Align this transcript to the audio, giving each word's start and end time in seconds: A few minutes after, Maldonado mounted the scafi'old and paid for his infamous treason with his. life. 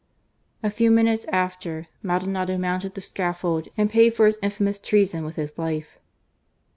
A 0.63 0.71
few 0.71 0.89
minutes 0.89 1.25
after, 1.25 1.87
Maldonado 2.01 2.57
mounted 2.57 2.95
the 2.95 3.01
scafi'old 3.01 3.67
and 3.77 3.87
paid 3.91 4.15
for 4.15 4.25
his 4.25 4.39
infamous 4.41 4.79
treason 4.79 5.23
with 5.23 5.35
his. 5.35 5.59
life. 5.59 5.99